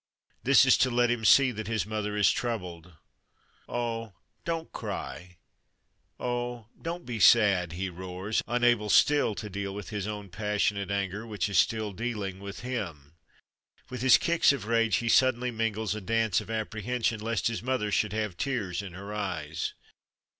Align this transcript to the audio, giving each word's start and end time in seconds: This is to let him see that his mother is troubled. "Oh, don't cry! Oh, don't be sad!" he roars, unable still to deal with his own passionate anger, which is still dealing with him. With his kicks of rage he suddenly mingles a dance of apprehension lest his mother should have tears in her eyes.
This 0.41 0.65
is 0.65 0.79
to 0.79 0.89
let 0.89 1.11
him 1.11 1.23
see 1.23 1.51
that 1.51 1.67
his 1.67 1.85
mother 1.85 2.17
is 2.17 2.31
troubled. 2.31 2.93
"Oh, 3.69 4.13
don't 4.45 4.71
cry! 4.71 5.37
Oh, 6.19 6.65
don't 6.81 7.05
be 7.05 7.19
sad!" 7.19 7.73
he 7.73 7.87
roars, 7.87 8.41
unable 8.47 8.89
still 8.89 9.35
to 9.35 9.47
deal 9.47 9.75
with 9.75 9.89
his 9.89 10.07
own 10.07 10.29
passionate 10.29 10.89
anger, 10.89 11.27
which 11.27 11.47
is 11.47 11.59
still 11.59 11.93
dealing 11.93 12.39
with 12.39 12.61
him. 12.61 13.13
With 13.91 14.01
his 14.01 14.17
kicks 14.17 14.51
of 14.51 14.65
rage 14.65 14.95
he 14.95 15.07
suddenly 15.07 15.51
mingles 15.51 15.93
a 15.93 16.01
dance 16.01 16.41
of 16.41 16.49
apprehension 16.49 17.19
lest 17.19 17.45
his 17.45 17.61
mother 17.61 17.91
should 17.91 18.11
have 18.11 18.37
tears 18.37 18.81
in 18.81 18.93
her 18.93 19.13
eyes. 19.13 19.75